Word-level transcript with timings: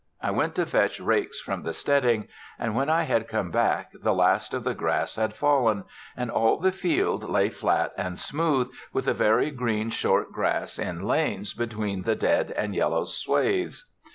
I 0.19 0.31
went 0.31 0.55
to 0.55 0.65
fetch 0.65 0.99
rakes 0.99 1.39
from 1.39 1.61
the 1.61 1.73
steading; 1.75 2.27
and 2.57 2.75
when 2.75 2.89
I 2.89 3.03
had 3.03 3.27
come 3.27 3.51
back 3.51 3.91
the 4.01 4.15
last 4.15 4.51
of 4.51 4.63
the 4.63 4.73
grass 4.73 5.15
had 5.15 5.35
fallen, 5.35 5.83
and 6.17 6.31
all 6.31 6.57
the 6.57 6.71
field 6.71 7.29
lay 7.29 7.49
flat 7.49 7.93
and 7.95 8.17
smooth, 8.17 8.71
with 8.91 9.05
the 9.05 9.13
very 9.13 9.51
green 9.51 9.91
short 9.91 10.31
grass 10.31 10.79
in 10.79 11.03
lanes 11.03 11.53
between 11.53 12.01
the 12.01 12.15
dead 12.15 12.49
and 12.53 12.73
yellow 12.73 13.03
swathes. 13.03 13.91